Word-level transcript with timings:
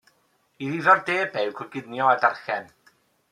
Ei 0.61 0.69
ddiddordebau 0.71 1.49
yw 1.51 1.55
coginio 1.59 2.09
a 2.13 2.17
darllen. 2.25 2.69